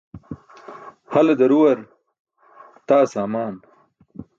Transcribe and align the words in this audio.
Hale 1.13 1.33
daruwar 1.39 1.79
taa 2.87 3.03
saamaan. 3.13 3.55